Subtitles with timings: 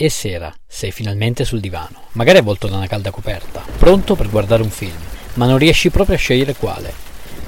[0.00, 4.62] È sera, sei finalmente sul divano, magari avvolto da una calda coperta, pronto per guardare
[4.62, 4.96] un film,
[5.34, 6.90] ma non riesci proprio a scegliere quale.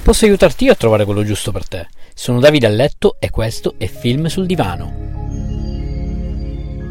[0.03, 1.87] Posso aiutarti io a trovare quello giusto per te.
[2.13, 4.93] Sono Davide a letto e questo è Film sul divano.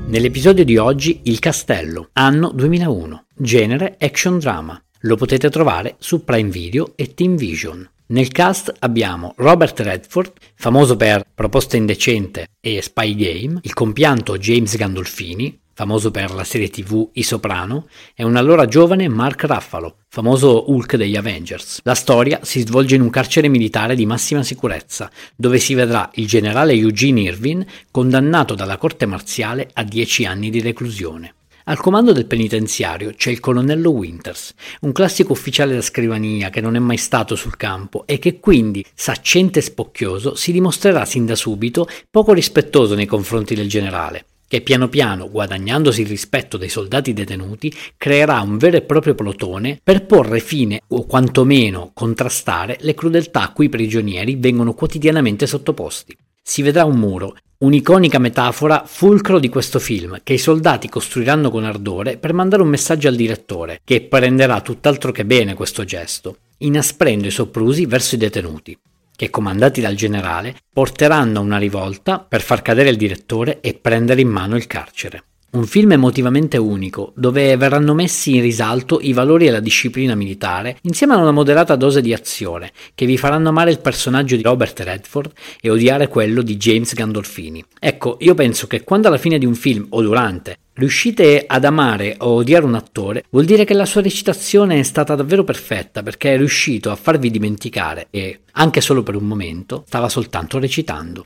[0.08, 4.82] Nell'episodio di oggi Il Castello, anno 2001, genere action drama.
[5.02, 7.88] Lo potete trovare su Prime Video e Team Vision.
[8.12, 14.76] Nel cast abbiamo Robert Redford, famoso per Proposta indecente e Spy Game, il compianto James
[14.76, 20.70] Gandolfini, famoso per la serie tv I Soprano, e un allora giovane Mark Ruffalo, famoso
[20.70, 21.80] Hulk degli Avengers.
[21.84, 26.26] La storia si svolge in un carcere militare di massima sicurezza, dove si vedrà il
[26.26, 31.36] generale Eugene Irvin condannato dalla corte marziale a 10 anni di reclusione.
[31.64, 36.74] Al comando del penitenziario c'è il colonnello Winters, un classico ufficiale da scrivania che non
[36.74, 41.36] è mai stato sul campo e che quindi, saccente e spocchioso, si dimostrerà sin da
[41.36, 47.12] subito poco rispettoso nei confronti del generale, che piano piano, guadagnandosi il rispetto dei soldati
[47.12, 53.42] detenuti, creerà un vero e proprio plotone per porre fine o quantomeno contrastare le crudeltà
[53.42, 56.16] a cui i prigionieri vengono quotidianamente sottoposti.
[56.42, 61.64] Si vedrà un muro, un'iconica metafora fulcro di questo film che i soldati costruiranno con
[61.64, 67.28] ardore per mandare un messaggio al direttore, che prenderà tutt'altro che bene questo gesto, inasprendo
[67.28, 68.76] i soprusi verso i detenuti,
[69.14, 74.20] che comandati dal generale porteranno a una rivolta per far cadere il direttore e prendere
[74.20, 75.24] in mano il carcere.
[75.54, 80.78] Un film emotivamente unico, dove verranno messi in risalto i valori e la disciplina militare,
[80.84, 84.80] insieme a una moderata dose di azione, che vi faranno amare il personaggio di Robert
[84.80, 85.30] Redford
[85.60, 87.62] e odiare quello di James Gandolfini.
[87.78, 92.14] Ecco, io penso che quando alla fine di un film o durante riuscite ad amare
[92.20, 96.32] o odiare un attore, vuol dire che la sua recitazione è stata davvero perfetta perché
[96.32, 101.24] è riuscito a farvi dimenticare e, anche solo per un momento, stava soltanto recitando.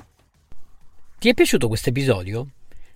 [1.17, 2.49] Ti è piaciuto questo episodio?